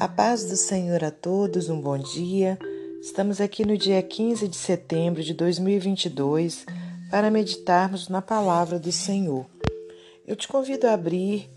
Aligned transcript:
A 0.00 0.08
paz 0.08 0.44
do 0.46 0.56
Senhor 0.56 1.04
a 1.04 1.10
todos, 1.10 1.68
um 1.68 1.80
bom 1.80 1.96
dia. 1.96 2.58
Estamos 3.00 3.40
aqui 3.40 3.64
no 3.64 3.78
dia 3.78 4.02
15 4.02 4.48
de 4.48 4.56
setembro 4.56 5.22
de 5.22 5.32
2022 5.32 6.66
para 7.12 7.30
meditarmos 7.30 8.08
na 8.08 8.20
palavra 8.20 8.80
do 8.80 8.90
Senhor. 8.90 9.46
Eu 10.26 10.34
te 10.34 10.48
convido 10.48 10.88
a 10.88 10.94
abrir 10.94 11.48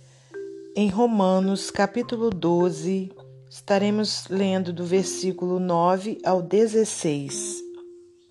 em 0.75 0.87
Romanos, 0.87 1.71
capítulo 1.71 2.29
12. 2.29 3.11
Estaremos 3.49 4.27
lendo 4.29 4.71
do 4.71 4.85
versículo 4.85 5.59
9 5.59 6.19
ao 6.23 6.39
16. 6.39 7.63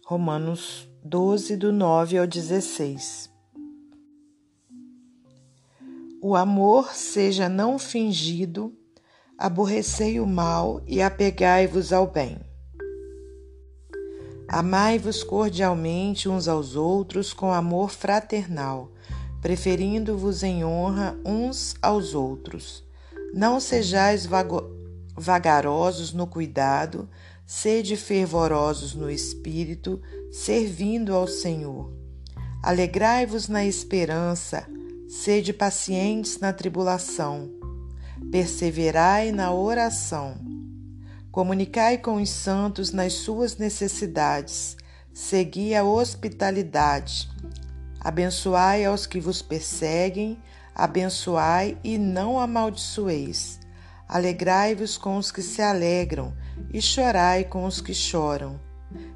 Romanos 0.04 0.88
12, 1.04 1.56
do 1.56 1.73
9 1.73 2.18
ao 2.18 2.28
16. 2.28 3.28
O 6.23 6.36
amor 6.36 6.95
seja 6.95 7.48
não 7.48 7.77
fingido 7.77 8.73
aborrecei 9.38 10.18
o 10.18 10.26
mal 10.26 10.80
e 10.86 11.02
apegai-vos 11.02 11.92
ao 11.92 12.06
bem. 12.06 12.38
Amai-vos 14.48 15.22
cordialmente 15.22 16.28
uns 16.28 16.48
aos 16.48 16.74
outros 16.74 17.32
com 17.32 17.52
amor 17.52 17.91
fraternal, 17.91 18.92
preferindo-vos 19.42 20.42
em 20.42 20.64
honra 20.64 21.18
uns 21.24 21.74
aos 21.82 22.14
outros. 22.14 22.82
Não 23.34 23.60
sejais 23.60 24.27
vagarosos 25.16 26.12
no 26.12 26.27
cuidado, 26.27 27.08
sede 27.44 27.96
fervorosos 27.96 28.94
no 28.94 29.10
espírito, 29.10 30.00
servindo 30.30 31.14
ao 31.14 31.27
Senhor. 31.27 31.92
Alegrai-vos 32.62 33.48
na 33.48 33.66
esperança, 33.66 34.66
sede 35.08 35.52
pacientes 35.52 36.38
na 36.41 36.52
tribulação 36.52 37.55
perseverai 38.30 39.30
na 39.32 39.52
oração. 39.52 40.34
Comunicai 41.30 41.98
com 41.98 42.16
os 42.16 42.30
santos 42.30 42.92
nas 42.92 43.12
suas 43.12 43.56
necessidades, 43.56 44.77
segui 45.12 45.74
a 45.74 45.84
hospitalidade. 45.84 47.28
Abençoai 48.00 48.84
aos 48.84 49.06
que 49.06 49.20
vos 49.20 49.42
perseguem, 49.42 50.38
abençoai 50.74 51.77
e 51.84 51.98
não 51.98 52.38
amaldiçoeis. 52.38 53.60
Alegrai-vos 54.08 54.96
com 54.96 55.16
os 55.16 55.33
que 55.33 55.42
se 55.42 55.61
alegram 55.61 56.33
e 56.72 56.80
chorai 56.80 57.44
com 57.44 57.64
os 57.64 57.80
que 57.80 57.92
choram. 57.92 58.61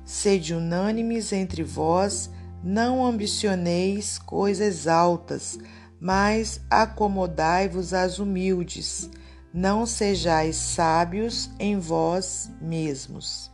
Sede 0.05 0.55
unânimes 0.55 1.33
entre 1.33 1.62
vós, 1.62 2.28
não 2.62 3.05
ambicioneis 3.06 4.19
coisas 4.19 4.86
altas, 4.86 5.58
mas 6.01 6.61
acomodai-vos 6.70 7.93
às 7.93 8.19
humildes, 8.19 9.11
não 9.53 9.84
sejais 9.84 10.57
sábios 10.57 11.51
em 11.59 11.79
vós 11.79 12.51
mesmos. 12.61 13.50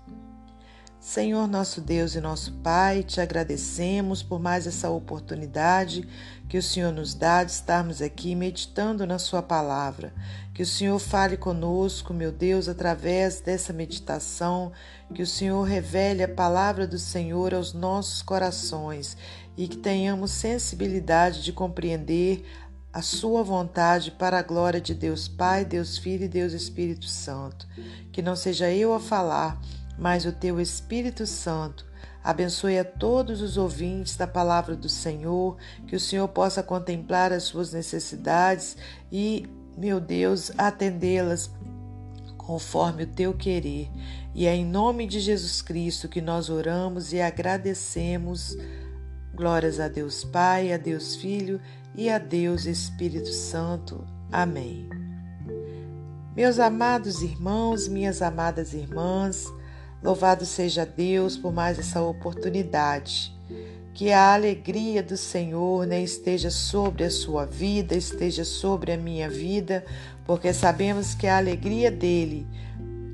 Senhor 1.06 1.46
nosso 1.46 1.80
Deus 1.80 2.16
e 2.16 2.20
nosso 2.20 2.52
Pai, 2.54 3.04
te 3.04 3.20
agradecemos 3.20 4.24
por 4.24 4.40
mais 4.40 4.66
essa 4.66 4.90
oportunidade 4.90 6.06
que 6.48 6.58
o 6.58 6.62
Senhor 6.62 6.92
nos 6.92 7.14
dá 7.14 7.44
de 7.44 7.52
estarmos 7.52 8.02
aqui 8.02 8.34
meditando 8.34 9.06
na 9.06 9.16
Sua 9.16 9.40
palavra. 9.40 10.12
Que 10.52 10.64
o 10.64 10.66
Senhor 10.66 10.98
fale 10.98 11.36
conosco, 11.36 12.12
meu 12.12 12.32
Deus, 12.32 12.68
através 12.68 13.40
dessa 13.40 13.72
meditação, 13.72 14.72
que 15.14 15.22
o 15.22 15.26
Senhor 15.26 15.62
revele 15.62 16.24
a 16.24 16.28
palavra 16.28 16.88
do 16.88 16.98
Senhor 16.98 17.54
aos 17.54 17.72
nossos 17.72 18.20
corações 18.20 19.16
e 19.56 19.68
que 19.68 19.76
tenhamos 19.76 20.32
sensibilidade 20.32 21.44
de 21.44 21.52
compreender 21.52 22.44
a 22.92 23.00
Sua 23.00 23.44
vontade 23.44 24.10
para 24.10 24.40
a 24.40 24.42
glória 24.42 24.80
de 24.80 24.92
Deus 24.92 25.28
Pai, 25.28 25.64
Deus 25.64 25.98
Filho 25.98 26.24
e 26.24 26.28
Deus 26.28 26.52
Espírito 26.52 27.06
Santo. 27.06 27.68
Que 28.10 28.20
não 28.20 28.34
seja 28.34 28.72
eu 28.72 28.92
a 28.92 28.98
falar, 28.98 29.60
mas 29.98 30.24
o 30.24 30.32
Teu 30.32 30.60
Espírito 30.60 31.26
Santo. 31.26 31.86
Abençoe 32.22 32.78
a 32.78 32.84
todos 32.84 33.40
os 33.40 33.56
ouvintes 33.56 34.16
da 34.16 34.26
palavra 34.26 34.74
do 34.74 34.88
Senhor, 34.88 35.56
que 35.86 35.94
o 35.94 36.00
Senhor 36.00 36.26
possa 36.28 36.62
contemplar 36.62 37.32
as 37.32 37.44
suas 37.44 37.72
necessidades 37.72 38.76
e, 39.12 39.48
meu 39.76 40.00
Deus, 40.00 40.50
atendê-las 40.58 41.50
conforme 42.36 43.04
o 43.04 43.06
teu 43.06 43.32
querer. 43.34 43.88
E 44.34 44.46
é 44.46 44.54
em 44.54 44.64
nome 44.64 45.06
de 45.06 45.20
Jesus 45.20 45.62
Cristo 45.62 46.08
que 46.08 46.20
nós 46.20 46.50
oramos 46.50 47.12
e 47.12 47.20
agradecemos. 47.20 48.56
Glórias 49.34 49.78
a 49.78 49.88
Deus 49.88 50.24
Pai, 50.24 50.72
a 50.72 50.76
Deus 50.76 51.16
Filho 51.16 51.60
e 51.94 52.10
a 52.10 52.18
Deus 52.18 52.66
Espírito 52.66 53.32
Santo. 53.32 54.06
Amém. 54.32 54.88
Meus 56.34 56.58
amados 56.58 57.22
irmãos, 57.22 57.88
minhas 57.88 58.20
amadas 58.20 58.74
irmãs, 58.74 59.46
louvado 60.02 60.44
seja 60.44 60.84
Deus 60.84 61.36
por 61.36 61.52
mais 61.52 61.78
essa 61.78 62.02
oportunidade. 62.02 63.34
Que 63.94 64.12
a 64.12 64.34
alegria 64.34 65.02
do 65.02 65.16
Senhor 65.16 65.86
né, 65.86 66.02
esteja 66.02 66.50
sobre 66.50 67.04
a 67.04 67.10
sua 67.10 67.46
vida, 67.46 67.94
esteja 67.94 68.44
sobre 68.44 68.92
a 68.92 68.96
minha 68.96 69.28
vida, 69.28 69.84
porque 70.26 70.52
sabemos 70.52 71.14
que 71.14 71.26
a 71.26 71.38
alegria 71.38 71.90
dele 71.90 72.46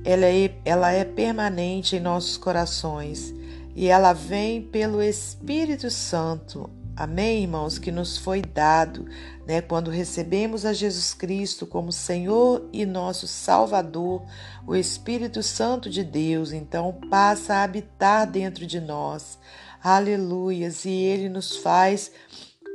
ela 0.05 0.27
é, 0.27 0.53
ela 0.65 0.93
é 0.93 1.05
permanente 1.05 1.97
em 1.97 2.01
nossos 2.01 2.37
corações 2.37 3.33
e 3.75 3.89
ela 3.89 4.13
vem 4.13 4.61
pelo 4.61 5.03
Espírito 5.03 5.91
Santo. 5.91 6.69
Amém, 6.95 7.45
irmãos, 7.45 7.79
que 7.79 7.91
nos 7.91 8.19
foi 8.19 8.43
dado, 8.43 9.07
né, 9.47 9.63
quando 9.63 9.91
recebemos 9.91 10.67
a 10.67 10.75
Jesus 10.75 11.15
Cristo 11.15 11.67
como 11.67 11.91
Senhor 11.91 12.69
e 12.71 12.85
nosso 12.85 13.27
Salvador, 13.27 14.23
o 14.67 14.77
Espírito 14.77 15.43
Santo 15.43 15.89
de 15.89 16.05
Deus, 16.05 16.53
então 16.53 17.01
passa 17.09 17.55
a 17.55 17.63
habitar 17.63 18.31
dentro 18.31 18.67
de 18.67 18.79
nós. 18.79 19.39
Aleluias, 19.83 20.85
e 20.85 20.91
ele 20.91 21.31
nos 21.31 21.57
faz 21.57 22.13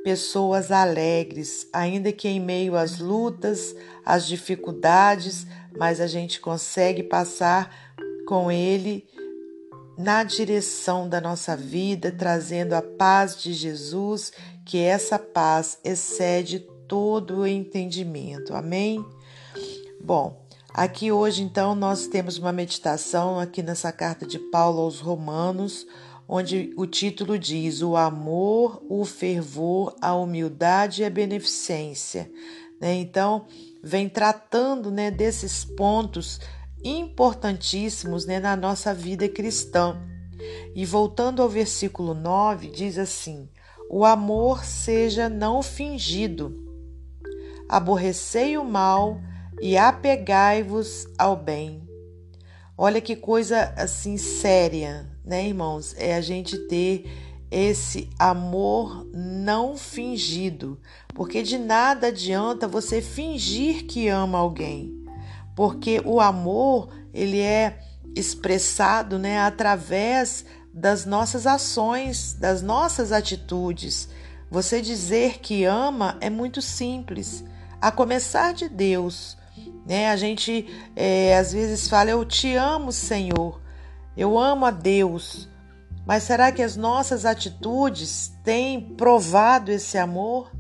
pessoas 0.04 0.72
alegres, 0.72 1.68
ainda 1.72 2.12
que 2.12 2.28
em 2.28 2.40
meio 2.40 2.76
às 2.76 2.98
lutas, 2.98 3.76
às 4.04 4.26
dificuldades, 4.26 5.46
mas 5.78 6.02
a 6.02 6.08
gente 6.08 6.40
consegue 6.40 7.04
passar 7.04 7.94
com 8.26 8.52
ele 8.52 9.08
na 9.98 10.24
direção 10.24 11.10
da 11.10 11.20
nossa 11.20 11.58
vida, 11.58 12.12
trazendo 12.12 12.74
a 12.74 12.82
paz 12.82 13.42
de 13.42 13.52
Jesus, 13.54 14.32
que 14.64 14.78
essa 14.78 15.18
paz 15.18 15.80
excede 15.84 16.60
todo 16.88 17.40
o 17.40 17.48
entendimento. 17.48 18.54
Amém? 18.54 19.04
Bom, 20.00 20.46
aqui 20.74 21.12
hoje 21.12 21.42
então 21.42 21.74
nós 21.74 22.08
temos 22.08 22.38
uma 22.38 22.52
meditação 22.52 23.40
aqui 23.40 23.64
nessa 23.64 23.92
carta 23.92 24.26
de 24.26 24.38
Paulo 24.38 24.82
aos 24.82 25.00
Romanos, 25.00 25.88
onde 26.28 26.74
o 26.78 26.86
título 26.86 27.40
diz: 27.40 27.82
O 27.82 27.96
amor, 27.96 28.84
o 28.88 29.04
fervor, 29.04 29.96
a 30.00 30.14
humildade 30.14 31.02
e 31.02 31.06
a 31.06 31.10
beneficência. 31.10 32.32
Né? 32.80 32.94
Então, 32.96 33.48
vem 33.82 34.08
tratando 34.08 34.92
né, 34.92 35.10
desses 35.10 35.66
pontos 35.66 36.40
importantíssimos 36.84 38.26
né, 38.26 38.40
na 38.40 38.56
nossa 38.56 38.94
vida 38.94 39.28
cristã. 39.28 39.98
E 40.76 40.86
voltando 40.86 41.42
ao 41.42 41.50
versículo 41.50 42.14
9, 42.14 42.70
diz 42.70 42.98
assim: 42.98 43.50
O 43.90 44.06
amor 44.06 44.64
seja 44.64 45.28
não 45.28 45.64
fingido, 45.64 46.54
aborrecei 47.68 48.58
o 48.58 48.64
mal 48.64 49.20
e 49.60 49.78
apegai-vos 49.78 51.08
ao 51.18 51.36
bem. 51.36 51.82
Olha 52.78 53.02
que 53.02 53.16
coisa 53.16 53.74
assim 53.76 54.18
séria, 54.18 55.10
né, 55.26 55.48
irmãos? 55.48 55.96
É 55.98 56.16
a 56.16 56.22
gente 56.22 56.58
ter 56.68 57.12
esse 57.50 58.08
amor 58.20 59.08
não 59.12 59.76
fingido, 59.76 60.80
porque 61.16 61.42
de 61.42 61.58
nada 61.58 62.08
adianta 62.08 62.68
você 62.68 63.02
fingir 63.02 63.88
que 63.88 64.08
ama 64.08 64.38
alguém 64.38 64.97
porque 65.58 66.00
o 66.06 66.22
amor 66.22 66.90
ele 67.12 67.42
é 67.42 67.80
expressado 68.16 69.18
né, 69.18 69.40
através 69.40 70.46
das 70.72 71.04
nossas 71.04 71.48
ações, 71.48 72.36
das 72.36 72.62
nossas 72.62 73.12
atitudes. 73.12 74.08
Você 74.52 74.80
dizer 74.80 75.40
que 75.40 75.66
ama 75.66 76.16
é 76.22 76.30
muito 76.30 76.62
simples, 76.62 77.44
a 77.82 77.92
começar 77.92 78.54
de 78.54 78.70
Deus. 78.70 79.36
Né? 79.84 80.12
A 80.12 80.16
gente 80.16 80.68
é, 80.96 81.36
às 81.36 81.54
vezes 81.54 81.88
fala, 81.88 82.12
eu 82.12 82.24
te 82.24 82.54
amo, 82.54 82.92
Senhor, 82.92 83.60
eu 84.16 84.38
amo 84.38 84.64
a 84.64 84.70
Deus. 84.70 85.50
Mas 86.06 86.22
será 86.22 86.52
que 86.52 86.62
as 86.62 86.76
nossas 86.76 87.26
atitudes 87.26 88.32
têm 88.44 88.80
provado 88.80 89.72
esse 89.72 89.98
amor? 89.98 90.52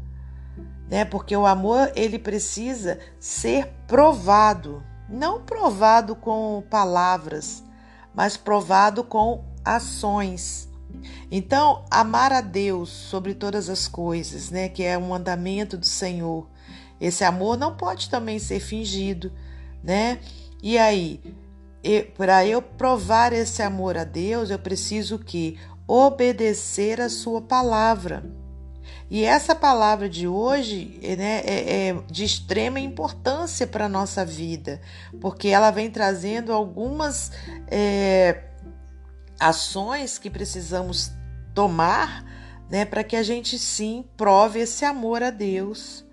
Né? 0.89 1.05
Porque 1.05 1.35
o 1.35 1.45
amor 1.45 1.91
ele 1.95 2.17
precisa 2.17 2.99
ser 3.19 3.67
provado, 3.87 4.83
não 5.09 5.41
provado 5.41 6.15
com 6.15 6.63
palavras, 6.69 7.63
mas 8.13 8.37
provado 8.37 9.03
com 9.03 9.43
ações. 9.63 10.67
Então, 11.29 11.85
amar 11.91 12.31
a 12.31 12.41
Deus 12.41 12.89
sobre 12.89 13.33
todas 13.33 13.69
as 13.69 13.87
coisas, 13.87 14.49
né, 14.49 14.69
que 14.69 14.83
é 14.83 14.97
um 14.97 15.09
mandamento 15.09 15.77
do 15.77 15.85
Senhor. 15.85 16.47
Esse 16.99 17.23
amor 17.23 17.57
não 17.57 17.75
pode 17.75 18.09
também 18.09 18.39
ser 18.39 18.59
fingido, 18.59 19.31
né? 19.83 20.19
E 20.63 20.77
aí, 20.77 21.21
para 22.17 22.45
eu 22.45 22.61
provar 22.61 23.33
esse 23.33 23.61
amor 23.61 23.97
a 23.97 24.03
Deus, 24.03 24.49
eu 24.49 24.57
preciso 24.57 25.19
que 25.19 25.59
obedecer 25.87 26.99
a 26.99 27.09
sua 27.09 27.41
palavra. 27.41 28.23
E 29.09 29.23
essa 29.23 29.55
palavra 29.55 30.09
de 30.09 30.27
hoje 30.27 30.99
né, 31.17 31.41
é, 31.45 31.89
é 31.89 31.93
de 32.11 32.25
extrema 32.25 32.79
importância 32.79 33.65
para 33.65 33.85
a 33.85 33.89
nossa 33.89 34.25
vida, 34.25 34.81
porque 35.21 35.47
ela 35.47 35.71
vem 35.71 35.89
trazendo 35.89 36.51
algumas 36.51 37.31
é, 37.67 38.43
ações 39.39 40.17
que 40.17 40.29
precisamos 40.29 41.11
tomar 41.53 42.25
né, 42.69 42.83
para 42.83 43.03
que 43.03 43.15
a 43.15 43.23
gente 43.23 43.57
sim 43.57 44.03
prove 44.17 44.59
esse 44.59 44.83
amor 44.83 45.23
a 45.23 45.29
Deus. 45.29 46.05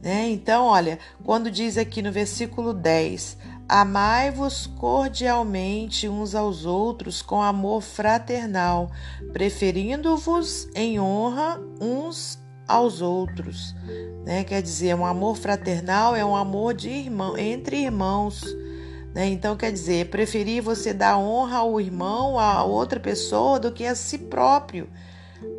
Né? 0.00 0.28
Então, 0.30 0.66
olha, 0.66 0.98
quando 1.24 1.48
diz 1.48 1.78
aqui 1.78 2.02
no 2.02 2.10
versículo 2.10 2.74
10: 2.74 3.38
Amai-vos 3.68 4.66
cordialmente 4.66 6.08
uns 6.08 6.34
aos 6.34 6.66
outros 6.66 7.22
com 7.22 7.40
amor 7.40 7.80
fraternal, 7.80 8.90
preferindo-vos 9.32 10.68
em 10.74 11.00
honra 11.00 11.60
uns 11.80 12.38
aos 12.66 13.00
outros. 13.00 13.74
Né? 14.24 14.44
Quer 14.44 14.62
dizer, 14.62 14.94
um 14.94 15.06
amor 15.06 15.36
fraternal 15.36 16.14
é 16.14 16.24
um 16.24 16.36
amor 16.36 16.74
de 16.74 16.88
irmão, 16.88 17.36
entre 17.36 17.84
irmãos. 17.84 18.44
Né? 19.14 19.28
Então, 19.28 19.56
quer 19.56 19.72
dizer, 19.72 20.08
preferir 20.08 20.62
você 20.62 20.92
dar 20.92 21.18
honra 21.18 21.58
ao 21.58 21.80
irmão, 21.80 22.38
a 22.38 22.64
outra 22.64 22.98
pessoa, 22.98 23.60
do 23.60 23.72
que 23.72 23.84
a 23.84 23.94
si 23.94 24.18
próprio. 24.18 24.88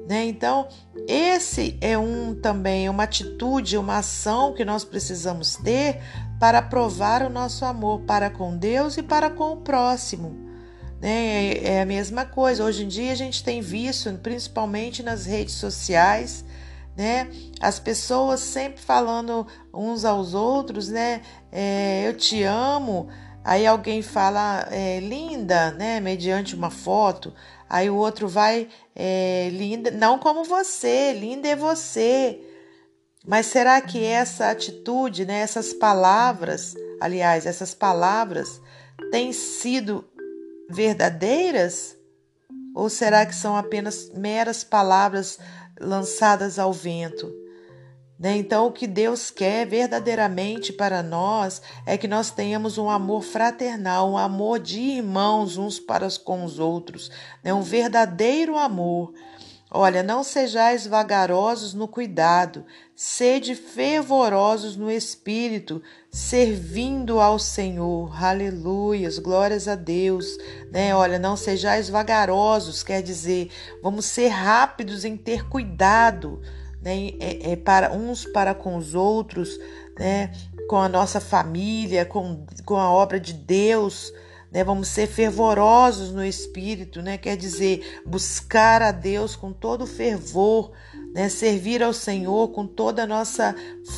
Né? 0.07 0.25
Então, 0.25 0.67
esse 1.07 1.77
é 1.81 1.97
um 1.97 2.35
também 2.35 2.89
uma 2.89 3.03
atitude, 3.03 3.77
uma 3.77 3.97
ação 3.97 4.53
que 4.53 4.65
nós 4.65 4.83
precisamos 4.83 5.55
ter 5.55 6.01
para 6.43 6.61
provar 6.61 7.21
o 7.21 7.29
nosso 7.29 7.63
amor 7.63 8.01
para 8.01 8.29
com 8.29 8.57
Deus 8.57 8.97
e 8.97 9.01
para 9.01 9.29
com 9.29 9.53
o 9.53 9.61
próximo. 9.61 10.35
Né? 10.99 11.53
É, 11.53 11.75
é 11.75 11.81
a 11.81 11.85
mesma 11.85 12.25
coisa. 12.25 12.65
Hoje 12.65 12.83
em 12.83 12.87
dia 12.89 13.13
a 13.13 13.15
gente 13.15 13.41
tem 13.41 13.61
visto, 13.61 14.11
principalmente 14.21 15.01
nas 15.01 15.25
redes 15.25 15.53
sociais, 15.53 16.43
né? 16.97 17.29
As 17.61 17.79
pessoas 17.79 18.41
sempre 18.41 18.81
falando 18.81 19.47
uns 19.73 20.03
aos 20.03 20.33
outros, 20.33 20.89
né? 20.89 21.21
É, 21.49 22.09
eu 22.09 22.17
te 22.17 22.43
amo. 22.43 23.07
Aí 23.41 23.65
alguém 23.65 24.01
fala 24.01 24.67
é, 24.69 24.99
linda, 24.99 25.71
né? 25.71 26.01
Mediante 26.01 26.55
uma 26.55 26.69
foto. 26.69 27.33
Aí 27.69 27.89
o 27.89 27.95
outro 27.95 28.27
vai, 28.27 28.67
é, 28.93 29.47
linda, 29.49 29.91
não 29.91 30.19
como 30.19 30.43
você, 30.43 31.13
linda 31.13 31.47
é 31.47 31.55
você. 31.55 32.37
Mas 33.25 33.45
será 33.45 33.79
que 33.79 34.03
essa 34.03 34.49
atitude, 34.49 35.25
né, 35.25 35.39
essas 35.39 35.71
palavras, 35.71 36.75
aliás, 36.99 37.45
essas 37.45 37.73
palavras 37.73 38.61
têm 39.11 39.31
sido 39.31 40.05
verdadeiras? 40.69 41.97
Ou 42.75 42.89
será 42.89 43.25
que 43.25 43.35
são 43.35 43.55
apenas 43.55 44.09
meras 44.13 44.63
palavras 44.63 45.39
lançadas 45.79 46.59
ao 46.59 46.73
vento? 46.73 47.31
Né? 48.19 48.37
Então, 48.37 48.67
o 48.67 48.71
que 48.71 48.87
Deus 48.87 49.29
quer 49.31 49.65
verdadeiramente 49.65 50.71
para 50.71 51.03
nós 51.03 51.61
é 51.85 51.97
que 51.97 52.07
nós 52.07 52.31
tenhamos 52.31 52.77
um 52.77 52.89
amor 52.89 53.21
fraternal, 53.21 54.09
um 54.09 54.17
amor 54.17 54.59
de 54.59 54.79
irmãos 54.79 55.57
uns 55.57 55.79
para 55.79 56.07
com 56.23 56.43
os 56.43 56.59
outros, 56.59 57.11
né? 57.43 57.53
um 57.53 57.61
verdadeiro 57.61 58.57
amor. 58.57 59.13
Olha, 59.75 60.03
não 60.03 60.23
sejais 60.23 60.85
vagarosos 60.85 61.73
no 61.73 61.87
cuidado, 61.87 62.63
sede 62.95 63.55
fervorosos 63.55 64.77
no 64.77 64.91
espírito, 64.91 65.81
servindo 66.11 67.19
ao 67.19 67.39
Senhor. 67.39 68.23
Aleluias, 68.23 69.17
glórias 69.17 69.67
a 69.67 69.73
Deus. 69.73 70.37
Né? 70.71 70.95
Olha, 70.95 71.17
não 71.17 71.35
sejais 71.35 71.89
vagarosos, 71.89 72.83
quer 72.83 73.01
dizer, 73.01 73.49
vamos 73.81 74.05
ser 74.05 74.27
rápidos 74.27 75.03
em 75.03 75.17
ter 75.17 75.49
cuidado 75.49 76.39
né, 76.79 77.11
é, 77.19 77.53
é 77.53 77.55
para 77.55 77.91
uns 77.93 78.25
para 78.25 78.53
com 78.53 78.75
os 78.75 78.93
outros, 78.93 79.57
né, 79.97 80.31
com 80.67 80.77
a 80.77 80.89
nossa 80.89 81.19
família, 81.19 82.05
com, 82.05 82.45
com 82.63 82.75
a 82.75 82.91
obra 82.91 83.19
de 83.19 83.33
Deus. 83.33 84.13
Né, 84.53 84.63
vamos 84.63 84.88
ser 84.88 85.07
fervorosos 85.07 86.11
no 86.11 86.23
espírito, 86.23 87.01
né, 87.01 87.17
quer 87.17 87.35
dizer, 87.35 88.03
buscar 88.05 88.83
a 88.83 88.91
Deus 88.91 89.35
com 89.35 89.51
todo 89.51 89.88
fervor, 89.88 90.71
né, 91.11 91.27
servir 91.27 91.81
ao 91.81 91.91
Senhor 91.91 92.50
com 92.50 92.67
toda 92.67 93.03
a 93.03 93.07
nossa 93.07 93.55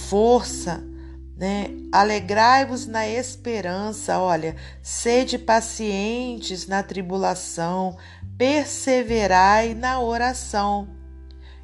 força. 0.09 0.81
Né? 1.37 1.71
Alegrai-vos 1.91 2.87
na 2.87 3.05
esperança, 3.05 4.17
olha, 4.17 4.55
sede 4.81 5.37
pacientes 5.37 6.65
na 6.65 6.81
tribulação, 6.81 7.97
perseverai 8.37 9.73
na 9.73 9.99
oração. 9.99 10.87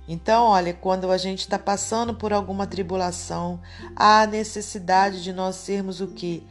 Então, 0.07 0.43
olha, 0.43 0.73
quando 0.73 1.09
a 1.09 1.17
gente 1.17 1.39
está 1.39 1.57
passando 1.57 2.13
por 2.13 2.33
alguma 2.33 2.67
tribulação, 2.67 3.61
há 3.95 4.27
necessidade 4.27 5.23
de 5.23 5.31
nós 5.31 5.55
sermos 5.55 6.01
o 6.01 6.07
que? 6.07 6.45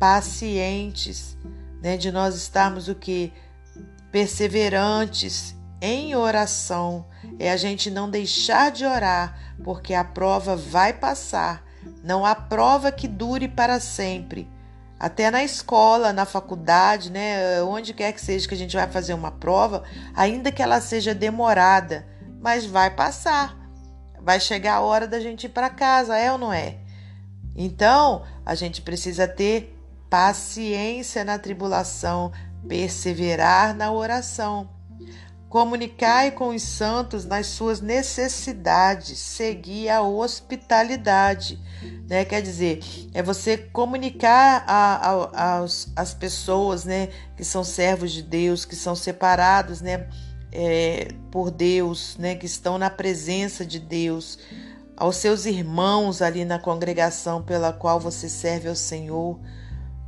Pacientes, 0.00 1.36
né? 1.84 1.98
De 1.98 2.10
nós 2.10 2.34
estarmos 2.34 2.88
o 2.88 2.94
que? 2.94 3.30
Perseverantes 4.10 5.54
em 5.82 6.16
oração. 6.16 7.04
É 7.38 7.52
a 7.52 7.58
gente 7.58 7.90
não 7.90 8.08
deixar 8.08 8.72
de 8.72 8.86
orar, 8.86 9.38
porque 9.62 9.92
a 9.92 10.02
prova 10.02 10.56
vai 10.56 10.94
passar. 10.94 11.62
Não 12.02 12.24
há 12.24 12.34
prova 12.34 12.90
que 12.90 13.06
dure 13.06 13.48
para 13.48 13.78
sempre. 13.78 14.50
Até 14.98 15.30
na 15.30 15.44
escola, 15.44 16.12
na 16.12 16.24
faculdade, 16.24 17.10
né, 17.10 17.62
onde 17.62 17.92
quer 17.92 18.12
que 18.12 18.20
seja 18.20 18.48
que 18.48 18.54
a 18.54 18.56
gente 18.56 18.74
vai 18.74 18.88
fazer 18.88 19.12
uma 19.12 19.30
prova, 19.30 19.82
ainda 20.14 20.50
que 20.50 20.62
ela 20.62 20.80
seja 20.80 21.14
demorada, 21.14 22.06
mas 22.40 22.64
vai 22.64 22.88
passar. 22.88 23.54
Vai 24.22 24.40
chegar 24.40 24.76
a 24.76 24.80
hora 24.80 25.06
da 25.06 25.20
gente 25.20 25.44
ir 25.44 25.50
para 25.50 25.68
casa, 25.68 26.16
é 26.16 26.32
ou 26.32 26.38
não 26.38 26.52
é? 26.52 26.78
Então, 27.54 28.24
a 28.46 28.54
gente 28.54 28.80
precisa 28.80 29.28
ter 29.28 29.73
paciência 30.14 31.24
na 31.24 31.40
tribulação, 31.40 32.30
perseverar 32.68 33.74
na 33.74 33.90
oração. 33.90 34.70
Comunicai 35.48 36.30
com 36.30 36.50
os 36.50 36.62
santos 36.62 37.24
nas 37.24 37.48
suas 37.48 37.80
necessidades, 37.80 39.18
seguir 39.18 39.88
a 39.88 40.02
hospitalidade. 40.02 41.60
Né? 42.08 42.24
Quer 42.24 42.42
dizer, 42.42 42.80
é 43.12 43.24
você 43.24 43.58
comunicar 43.58 44.64
a, 44.68 44.94
a, 44.94 45.56
aos, 45.56 45.92
as 45.96 46.14
pessoas 46.14 46.84
né, 46.84 47.08
que 47.36 47.44
são 47.44 47.64
servos 47.64 48.12
de 48.12 48.22
Deus, 48.22 48.64
que 48.64 48.76
são 48.76 48.94
separados 48.94 49.80
né, 49.80 50.08
é, 50.52 51.08
por 51.28 51.50
Deus, 51.50 52.16
né, 52.20 52.36
que 52.36 52.46
estão 52.46 52.78
na 52.78 52.88
presença 52.88 53.66
de 53.66 53.80
Deus, 53.80 54.38
aos 54.96 55.16
seus 55.16 55.44
irmãos 55.44 56.22
ali 56.22 56.44
na 56.44 56.60
congregação 56.60 57.42
pela 57.42 57.72
qual 57.72 57.98
você 57.98 58.28
serve 58.28 58.68
ao 58.68 58.76
Senhor. 58.76 59.40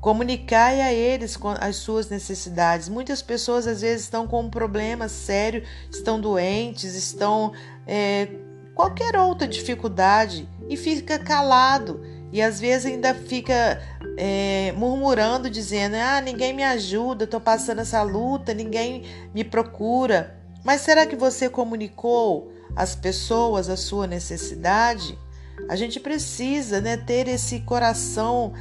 Comunicai 0.06 0.80
a 0.82 0.92
eles 0.92 1.36
as 1.58 1.74
suas 1.74 2.08
necessidades. 2.08 2.88
Muitas 2.88 3.22
pessoas 3.22 3.66
às 3.66 3.80
vezes 3.80 4.02
estão 4.02 4.24
com 4.24 4.42
um 4.42 4.48
problema 4.48 5.08
sério, 5.08 5.64
estão 5.90 6.20
doentes, 6.20 6.94
estão 6.94 7.52
é, 7.84 8.28
qualquer 8.72 9.16
outra 9.16 9.48
dificuldade 9.48 10.48
e 10.70 10.76
fica 10.76 11.18
calado 11.18 12.00
e 12.32 12.40
às 12.40 12.60
vezes 12.60 12.86
ainda 12.86 13.14
fica 13.14 13.82
é, 14.16 14.72
murmurando, 14.76 15.50
dizendo: 15.50 15.96
Ah, 15.96 16.20
ninguém 16.20 16.52
me 16.52 16.62
ajuda, 16.62 17.24
estou 17.24 17.40
passando 17.40 17.80
essa 17.80 18.00
luta, 18.04 18.54
ninguém 18.54 19.02
me 19.34 19.42
procura. 19.42 20.38
Mas 20.62 20.82
será 20.82 21.04
que 21.04 21.16
você 21.16 21.48
comunicou 21.48 22.52
às 22.76 22.94
pessoas 22.94 23.68
a 23.68 23.76
sua 23.76 24.06
necessidade? 24.06 25.18
A 25.68 25.74
gente 25.74 25.98
precisa 25.98 26.80
né, 26.80 26.96
ter 26.96 27.26
esse 27.26 27.58
coração 27.58 28.52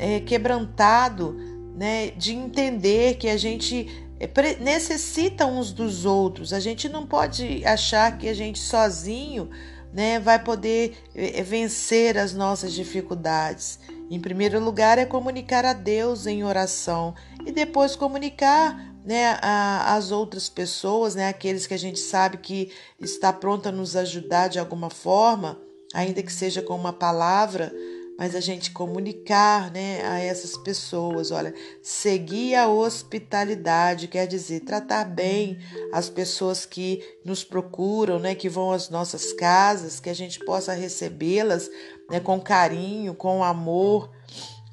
é, 0.00 0.18
quebrantado 0.18 1.36
né, 1.76 2.10
de 2.12 2.34
entender 2.34 3.16
que 3.16 3.28
a 3.28 3.36
gente 3.36 3.86
é, 4.18 4.56
necessita 4.58 5.44
uns 5.44 5.72
dos 5.72 6.06
outros. 6.06 6.54
A 6.54 6.58
gente 6.58 6.88
não 6.88 7.06
pode 7.06 7.62
achar 7.66 8.16
que 8.16 8.26
a 8.26 8.34
gente 8.34 8.58
sozinho 8.58 9.50
né, 9.92 10.18
vai 10.18 10.42
poder 10.42 10.96
é, 11.14 11.42
vencer 11.42 12.16
as 12.16 12.32
nossas 12.32 12.72
dificuldades. 12.72 13.78
Em 14.10 14.18
primeiro 14.18 14.58
lugar, 14.58 14.96
é 14.96 15.04
comunicar 15.04 15.66
a 15.66 15.74
Deus 15.74 16.26
em 16.26 16.42
oração 16.42 17.14
e 17.44 17.52
depois 17.52 17.94
comunicar 17.94 18.90
né, 19.04 19.38
a, 19.42 19.94
as 19.94 20.10
outras 20.10 20.48
pessoas, 20.48 21.14
né, 21.14 21.28
aqueles 21.28 21.66
que 21.66 21.74
a 21.74 21.78
gente 21.78 21.98
sabe 21.98 22.38
que 22.38 22.72
está 22.98 23.32
pronto 23.32 23.68
a 23.68 23.72
nos 23.72 23.96
ajudar 23.96 24.48
de 24.48 24.58
alguma 24.58 24.88
forma, 24.88 25.60
ainda 25.92 26.22
que 26.22 26.32
seja 26.32 26.62
com 26.62 26.74
uma 26.74 26.92
palavra, 26.92 27.72
mas 28.20 28.36
a 28.36 28.40
gente 28.40 28.70
comunicar 28.72 29.72
né, 29.72 30.02
a 30.04 30.18
essas 30.18 30.54
pessoas, 30.54 31.30
olha, 31.30 31.54
seguir 31.82 32.54
a 32.54 32.68
hospitalidade, 32.68 34.08
quer 34.08 34.26
dizer, 34.26 34.60
tratar 34.60 35.06
bem 35.06 35.58
as 35.90 36.10
pessoas 36.10 36.66
que 36.66 37.02
nos 37.24 37.42
procuram, 37.42 38.18
né, 38.18 38.34
que 38.34 38.46
vão 38.46 38.72
às 38.72 38.90
nossas 38.90 39.32
casas, 39.32 40.00
que 40.00 40.10
a 40.10 40.14
gente 40.14 40.38
possa 40.40 40.74
recebê-las 40.74 41.70
né, 42.10 42.20
com 42.20 42.38
carinho, 42.38 43.14
com 43.14 43.42
amor. 43.42 44.10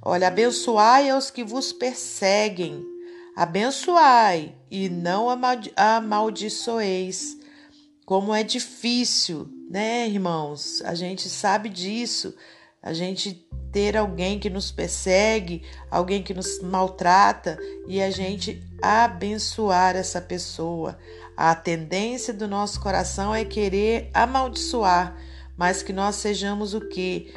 Olha, 0.04 0.28
abençoai 0.28 1.10
aos 1.10 1.32
que 1.32 1.46
vos 1.46 1.72
perseguem, 1.72 2.86
abençoai 3.34 4.58
e 4.70 4.90
não 4.90 5.30
amaldiçoeis. 5.78 7.38
Como 8.06 8.36
é 8.36 8.44
difícil, 8.44 9.48
né, 9.72 10.06
irmãos? 10.06 10.82
A 10.82 10.94
gente 10.94 11.30
sabe 11.30 11.70
disso. 11.70 12.36
A 12.88 12.94
gente 12.94 13.46
ter 13.70 13.98
alguém 13.98 14.40
que 14.40 14.50
nos 14.50 14.72
persegue, 14.72 15.62
alguém 15.92 16.24
que 16.24 16.34
nos 16.34 16.62
maltrata 16.62 17.60
e 17.86 18.02
a 18.02 18.10
gente 18.10 18.64
abençoar 18.82 19.98
essa 19.98 20.22
pessoa. 20.22 20.98
A 21.36 21.54
tendência 21.54 22.34
do 22.34 22.48
nosso 22.48 22.80
coração 22.80 23.36
é 23.36 23.44
querer 23.44 24.10
amaldiçoar, 24.14 25.18
mas 25.58 25.84
que 25.84 25.92
nós 25.92 26.16
sejamos 26.16 26.74
o 26.74 26.80
que? 26.80 27.34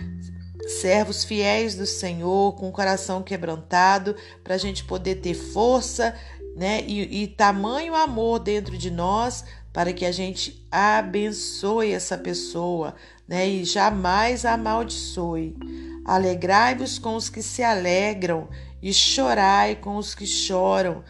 Servos 0.69 1.25
fiéis 1.25 1.75
do 1.75 1.85
Senhor, 1.85 2.55
com 2.55 2.69
o 2.69 2.73
coração 2.73 3.25
quebrantado, 3.25 4.15
para 4.45 4.55
a 4.55 4.59
gente 4.59 4.85
poder 4.85 5.17
ter 5.17 5.35
força 5.35 6.15
né, 6.55 6.81
e, 6.87 7.25
e 7.25 7.27
tamanho 7.27 7.97
amor 7.97 8.39
dentro 8.39 8.79
de 8.79 8.89
nós 8.89 9.45
para 9.73 9.93
que 9.93 10.05
a 10.05 10.13
gente 10.13 10.67
abençoe 10.71 11.93
essa 11.93 12.19
pessoa 12.19 12.95
né, 13.31 13.49
e 13.49 13.65
jamais 13.65 14.45
amaldiçoe. 14.45 15.57
Alegrai-vos 16.05 16.99
com 16.99 17.15
os 17.15 17.31
que 17.31 17.41
se 17.41 17.63
alegram 17.63 18.49
e 18.83 18.93
chorai 18.93 19.77
com 19.77 19.97
os 19.97 20.17
que 20.17 20.27
choram. 20.27 21.05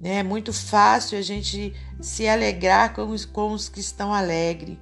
Né? 0.00 0.18
É 0.18 0.22
muito 0.22 0.52
fácil 0.52 1.18
a 1.18 1.22
gente 1.22 1.74
se 2.00 2.28
alegrar 2.28 2.94
com 2.94 3.08
os, 3.08 3.24
com 3.24 3.50
os 3.50 3.68
que 3.68 3.80
estão 3.80 4.14
alegres. 4.14 4.78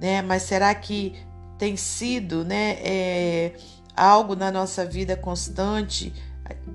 Né? 0.00 0.22
Mas 0.22 0.44
será 0.44 0.74
que 0.74 1.14
tem 1.58 1.76
sido 1.76 2.42
né, 2.42 2.78
é, 2.80 3.52
algo 3.94 4.34
na 4.34 4.50
nossa 4.50 4.86
vida 4.86 5.14
constante 5.14 6.10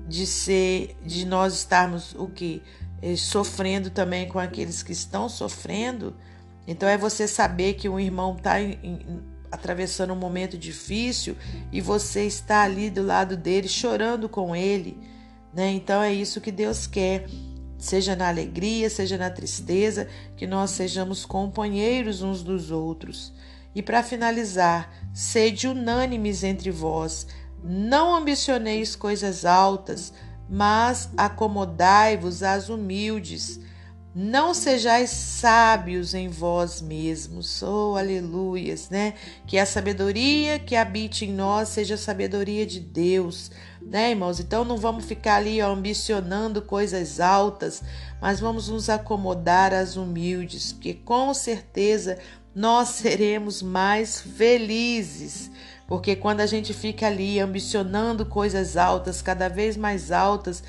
de 0.06 0.26
ser, 0.26 0.96
de 1.04 1.26
nós 1.26 1.54
estarmos 1.54 2.14
o 2.14 2.28
que? 2.28 2.62
É, 3.02 3.16
sofrendo 3.16 3.90
também 3.90 4.28
com 4.28 4.38
aqueles 4.38 4.82
que 4.82 4.92
estão 4.92 5.28
sofrendo? 5.28 6.16
Então 6.68 6.86
é 6.86 6.98
você 6.98 7.26
saber 7.26 7.74
que 7.74 7.88
um 7.88 7.98
irmão 7.98 8.36
está 8.36 8.56
atravessando 9.50 10.12
um 10.12 10.16
momento 10.16 10.58
difícil 10.58 11.34
e 11.72 11.80
você 11.80 12.26
está 12.26 12.62
ali 12.62 12.90
do 12.90 13.02
lado 13.02 13.38
dele 13.38 13.66
chorando 13.66 14.28
com 14.28 14.54
ele, 14.54 14.98
né? 15.54 15.70
Então 15.70 16.02
é 16.02 16.12
isso 16.12 16.42
que 16.42 16.52
Deus 16.52 16.86
quer. 16.86 17.26
Seja 17.78 18.14
na 18.14 18.28
alegria, 18.28 18.90
seja 18.90 19.16
na 19.16 19.30
tristeza, 19.30 20.08
que 20.36 20.46
nós 20.46 20.72
sejamos 20.72 21.24
companheiros 21.24 22.20
uns 22.20 22.42
dos 22.42 22.70
outros. 22.70 23.32
E 23.74 23.82
para 23.82 24.02
finalizar, 24.02 24.92
sede 25.14 25.68
unânimes 25.68 26.44
entre 26.44 26.70
vós, 26.70 27.26
não 27.64 28.14
ambicioneis 28.14 28.94
coisas 28.94 29.46
altas, 29.46 30.12
mas 30.50 31.08
acomodai-vos 31.16 32.42
às 32.42 32.68
humildes. 32.68 33.58
Não 34.14 34.54
sejais 34.54 35.10
sábios 35.10 36.14
em 36.14 36.28
vós 36.28 36.80
mesmos, 36.80 37.62
oh 37.62 37.94
aleluias, 37.96 38.88
né? 38.88 39.14
Que 39.46 39.58
a 39.58 39.66
sabedoria 39.66 40.58
que 40.58 40.74
habite 40.74 41.26
em 41.26 41.32
nós 41.32 41.68
seja 41.68 41.94
a 41.94 41.98
sabedoria 41.98 42.64
de 42.64 42.80
Deus, 42.80 43.50
né, 43.82 44.10
irmãos? 44.10 44.40
Então 44.40 44.64
não 44.64 44.78
vamos 44.78 45.04
ficar 45.04 45.36
ali 45.36 45.60
ó, 45.60 45.70
ambicionando 45.72 46.62
coisas 46.62 47.20
altas, 47.20 47.82
mas 48.20 48.40
vamos 48.40 48.68
nos 48.68 48.88
acomodar 48.88 49.74
às 49.74 49.96
humildes, 49.96 50.72
porque 50.72 50.94
com 50.94 51.32
certeza 51.34 52.18
nós 52.54 52.88
seremos 52.88 53.62
mais 53.62 54.20
felizes. 54.20 55.50
Porque 55.86 56.16
quando 56.16 56.40
a 56.40 56.46
gente 56.46 56.74
fica 56.74 57.06
ali 57.06 57.40
ambicionando 57.40 58.26
coisas 58.26 58.76
altas, 58.76 59.22
cada 59.22 59.48
vez 59.48 59.76
mais 59.76 60.10
altas, 60.10 60.62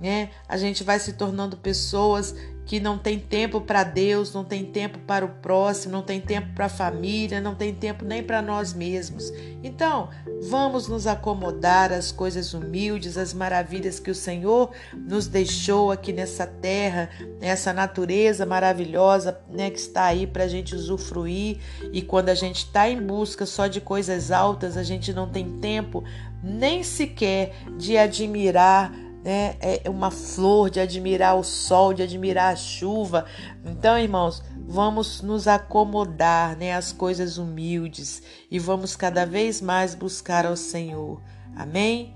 né, 0.00 0.30
a 0.48 0.56
gente 0.56 0.82
vai 0.82 0.98
se 0.98 1.12
tornando 1.12 1.56
pessoas 1.56 2.34
que 2.64 2.78
não 2.78 2.96
tem 2.96 3.18
tempo 3.18 3.60
para 3.60 3.82
Deus, 3.82 4.32
não 4.32 4.44
tem 4.44 4.64
tempo 4.64 4.98
para 5.00 5.24
o 5.24 5.28
próximo, 5.28 5.92
não 5.92 6.02
tem 6.02 6.20
tempo 6.20 6.54
para 6.54 6.66
a 6.66 6.70
família, 6.70 7.40
não 7.40 7.54
tem 7.54 7.74
tempo 7.74 8.04
nem 8.04 8.22
para 8.22 8.40
nós 8.40 8.72
mesmos. 8.72 9.32
Então, 9.64 10.08
vamos 10.42 10.88
nos 10.88 11.06
acomodar 11.06 11.92
às 11.92 12.12
coisas 12.12 12.54
humildes, 12.54 13.16
às 13.16 13.34
maravilhas 13.34 13.98
que 13.98 14.10
o 14.10 14.14
Senhor 14.14 14.70
nos 14.94 15.26
deixou 15.26 15.90
aqui 15.90 16.12
nessa 16.12 16.46
terra, 16.46 17.10
nessa 17.40 17.72
natureza 17.72 18.46
maravilhosa 18.46 19.40
né, 19.50 19.70
que 19.70 19.78
está 19.78 20.04
aí 20.04 20.26
para 20.26 20.44
a 20.44 20.48
gente 20.48 20.74
usufruir. 20.74 21.58
E 21.92 22.00
quando 22.00 22.28
a 22.28 22.34
gente 22.34 22.64
está 22.64 22.88
em 22.88 23.00
busca 23.00 23.44
só 23.44 23.66
de 23.66 23.80
coisas 23.80 24.30
altas, 24.30 24.76
a 24.76 24.82
gente 24.82 25.12
não 25.12 25.28
tem 25.28 25.58
tempo 25.58 26.04
nem 26.42 26.82
sequer 26.82 27.54
de 27.76 27.96
admirar 27.96 28.92
né? 29.22 29.56
É 29.60 29.88
uma 29.88 30.10
flor 30.10 30.68
de 30.68 30.80
admirar 30.80 31.38
o 31.38 31.44
sol, 31.44 31.94
de 31.94 32.02
admirar 32.02 32.52
a 32.52 32.56
chuva. 32.56 33.24
Então, 33.64 33.98
irmãos, 33.98 34.42
vamos 34.66 35.22
nos 35.22 35.46
acomodar, 35.46 36.56
né, 36.56 36.74
às 36.74 36.92
coisas 36.92 37.38
humildes 37.38 38.22
e 38.50 38.58
vamos 38.58 38.96
cada 38.96 39.24
vez 39.24 39.60
mais 39.60 39.94
buscar 39.94 40.46
ao 40.46 40.56
Senhor. 40.56 41.20
Amém? 41.56 42.14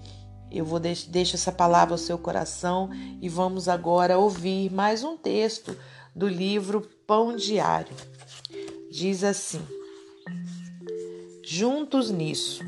Eu 0.51 0.65
vou 0.65 0.79
deixar 0.79 1.11
deixo 1.11 1.37
essa 1.37 1.53
palavra 1.53 1.95
ao 1.95 1.99
seu 1.99 2.17
coração 2.17 2.91
e 3.21 3.29
vamos 3.29 3.69
agora 3.69 4.19
ouvir 4.19 4.73
mais 4.73 5.05
um 5.05 5.17
texto 5.17 5.77
do 6.15 6.29
livro 6.29 6.89
Pão 7.07 7.37
Diário. 7.37 7.95
Diz 8.91 9.23
assim: 9.23 9.61
Juntos 11.45 12.11
nisso. 12.11 12.65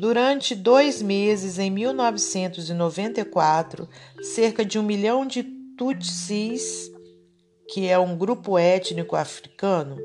Durante 0.00 0.54
dois 0.54 1.02
meses, 1.02 1.58
em 1.58 1.70
1994, 1.70 3.86
cerca 4.22 4.64
de 4.64 4.78
um 4.78 4.82
milhão 4.82 5.26
de 5.26 5.42
Tutsis, 5.76 6.90
que 7.68 7.86
é 7.86 7.98
um 7.98 8.16
grupo 8.16 8.56
étnico 8.56 9.14
africano, 9.14 9.98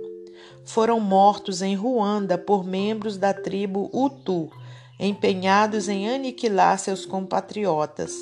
foram 0.65 0.99
mortos 0.99 1.61
em 1.61 1.75
Ruanda 1.75 2.37
por 2.37 2.65
membros 2.65 3.17
da 3.17 3.33
tribo 3.33 3.89
Hutu, 3.93 4.51
empenhados 4.99 5.87
em 5.87 6.09
aniquilar 6.09 6.77
seus 6.77 7.05
compatriotas. 7.05 8.13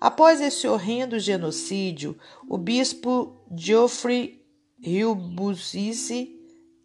Após 0.00 0.40
esse 0.40 0.66
horrendo 0.66 1.18
genocídio, 1.18 2.16
o 2.48 2.56
bispo 2.56 3.36
Geoffrey 3.54 4.42
Hilbusisi 4.82 6.35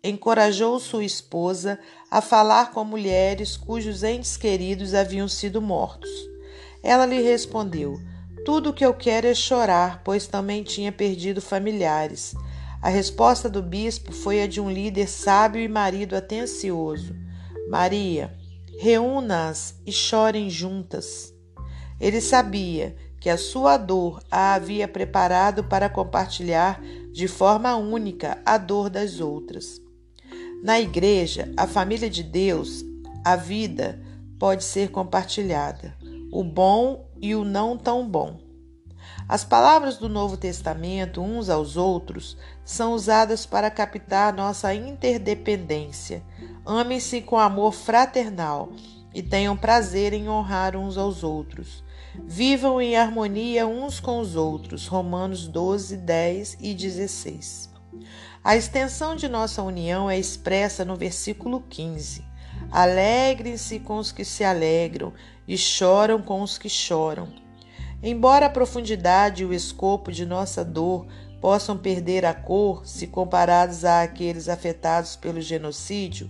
encorajou 0.03 0.79
sua 0.79 1.03
esposa 1.03 1.77
a 2.09 2.21
falar 2.21 2.71
com 2.71 2.83
mulheres 2.83 3.55
cujos 3.55 4.03
entes 4.03 4.35
queridos 4.35 4.93
haviam 4.93 5.27
sido 5.27 5.61
mortos. 5.61 6.09
Ela 6.81 7.05
lhe 7.05 7.21
respondeu: 7.21 7.99
Tudo 8.43 8.71
o 8.71 8.73
que 8.73 8.85
eu 8.85 8.93
quero 8.93 9.27
é 9.27 9.35
chorar, 9.35 10.01
pois 10.03 10.25
também 10.25 10.63
tinha 10.63 10.91
perdido 10.91 11.41
familiares. 11.41 12.33
A 12.81 12.89
resposta 12.89 13.47
do 13.47 13.61
bispo 13.61 14.11
foi 14.11 14.41
a 14.41 14.47
de 14.47 14.59
um 14.59 14.71
líder 14.71 15.07
sábio 15.07 15.61
e 15.61 15.67
marido 15.67 16.15
atencioso: 16.15 17.15
Maria, 17.69 18.33
reúna-as 18.79 19.75
e 19.85 19.91
chorem 19.91 20.49
juntas. 20.49 21.31
Ele 21.99 22.19
sabia 22.19 22.95
que 23.19 23.29
a 23.29 23.37
sua 23.37 23.77
dor 23.77 24.19
a 24.31 24.55
havia 24.55 24.87
preparado 24.87 25.63
para 25.63 25.87
compartilhar 25.87 26.81
de 27.11 27.27
forma 27.27 27.75
única 27.75 28.41
a 28.43 28.57
dor 28.57 28.89
das 28.89 29.19
outras. 29.19 29.79
Na 30.63 30.79
igreja, 30.79 31.51
a 31.57 31.65
família 31.65 32.07
de 32.07 32.21
Deus, 32.21 32.85
a 33.25 33.35
vida 33.35 33.99
pode 34.37 34.63
ser 34.63 34.91
compartilhada, 34.91 35.97
o 36.31 36.43
bom 36.43 37.09
e 37.19 37.33
o 37.33 37.43
não 37.43 37.75
tão 37.75 38.07
bom. 38.07 38.39
As 39.27 39.43
palavras 39.43 39.97
do 39.97 40.07
Novo 40.07 40.37
Testamento, 40.37 41.19
uns 41.19 41.49
aos 41.49 41.77
outros, 41.77 42.37
são 42.63 42.93
usadas 42.93 43.43
para 43.43 43.71
captar 43.71 44.33
nossa 44.33 44.71
interdependência. 44.75 46.23
Amem-se 46.63 47.21
com 47.21 47.39
amor 47.39 47.73
fraternal 47.73 48.69
e 49.15 49.23
tenham 49.23 49.57
prazer 49.57 50.13
em 50.13 50.29
honrar 50.29 50.75
uns 50.75 50.95
aos 50.95 51.23
outros. 51.23 51.83
Vivam 52.23 52.79
em 52.79 52.95
harmonia 52.95 53.65
uns 53.65 53.99
com 53.99 54.19
os 54.19 54.35
outros. 54.35 54.85
Romanos 54.85 55.47
12, 55.47 55.97
10 55.97 56.57
e 56.59 56.73
16. 56.75 57.71
A 58.43 58.55
extensão 58.55 59.15
de 59.15 59.29
nossa 59.29 59.61
união 59.61 60.09
é 60.09 60.17
expressa 60.17 60.83
no 60.83 60.95
versículo 60.95 61.61
15. 61.69 62.25
Alegrem-se 62.71 63.79
com 63.79 63.97
os 63.97 64.11
que 64.11 64.25
se 64.25 64.43
alegram 64.43 65.13
e 65.47 65.55
choram 65.55 66.19
com 66.19 66.41
os 66.41 66.57
que 66.57 66.67
choram. 66.67 67.31
Embora 68.01 68.47
a 68.47 68.49
profundidade 68.49 69.43
e 69.43 69.45
o 69.45 69.53
escopo 69.53 70.11
de 70.11 70.25
nossa 70.25 70.65
dor 70.65 71.05
possam 71.39 71.77
perder 71.77 72.25
a 72.25 72.33
cor 72.33 72.83
se 72.83 73.05
comparados 73.05 73.85
àqueles 73.85 74.49
afetados 74.49 75.15
pelo 75.15 75.39
genocídio, 75.39 76.27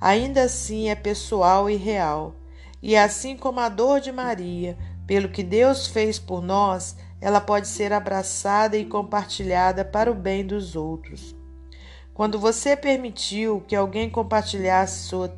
ainda 0.00 0.44
assim 0.44 0.88
é 0.88 0.94
pessoal 0.94 1.68
e 1.68 1.76
real. 1.76 2.36
E 2.80 2.96
assim 2.96 3.36
como 3.36 3.60
a 3.60 3.68
dor 3.68 4.00
de 4.00 4.10
Maria, 4.10 4.78
pelo 5.06 5.28
que 5.28 5.42
Deus 5.42 5.86
fez 5.86 6.18
por 6.18 6.40
nós, 6.40 6.96
ela 7.20 7.38
pode 7.38 7.68
ser 7.68 7.92
abraçada 7.92 8.78
e 8.78 8.86
compartilhada 8.86 9.84
para 9.84 10.10
o 10.10 10.14
bem 10.14 10.46
dos 10.46 10.74
outros. 10.74 11.38
Quando 12.14 12.38
você 12.38 12.76
permitiu 12.76 13.62
que 13.66 13.74
alguém 13.74 14.10
compartilhasse 14.10 15.08
sua 15.08 15.32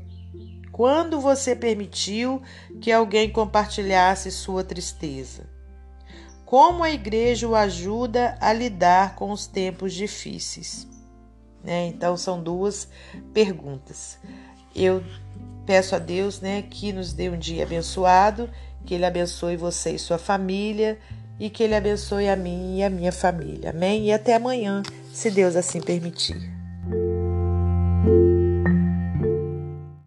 Quando 0.70 1.20
você 1.20 1.54
permitiu 1.54 2.42
que 2.80 2.90
alguém 2.90 3.30
compartilhasse 3.30 4.30
sua 4.30 4.64
tristeza? 4.64 5.46
Como 6.44 6.82
a 6.82 6.90
igreja 6.90 7.48
o 7.48 7.54
ajuda 7.54 8.36
a 8.40 8.52
lidar 8.52 9.14
com 9.14 9.30
os 9.30 9.46
tempos 9.46 9.94
difíceis? 9.94 10.86
Né? 11.62 11.86
Então, 11.86 12.16
são 12.16 12.42
duas 12.42 12.88
perguntas. 13.32 14.18
Eu 14.74 15.02
peço 15.64 15.94
a 15.94 15.98
Deus 15.98 16.40
né, 16.40 16.62
que 16.62 16.92
nos 16.92 17.12
dê 17.12 17.30
um 17.30 17.38
dia 17.38 17.62
abençoado, 17.62 18.50
que 18.84 18.94
Ele 18.94 19.06
abençoe 19.06 19.56
você 19.56 19.92
e 19.92 19.98
sua 19.98 20.18
família 20.18 20.98
e 21.38 21.48
que 21.48 21.62
Ele 21.62 21.74
abençoe 21.74 22.28
a 22.28 22.36
mim 22.36 22.78
e 22.78 22.84
a 22.84 22.90
minha 22.90 23.12
família. 23.12 23.70
Amém? 23.70 24.06
E 24.06 24.12
até 24.12 24.34
amanhã, 24.34 24.82
se 25.12 25.30
Deus 25.30 25.56
assim 25.56 25.80
permitir. 25.80 26.61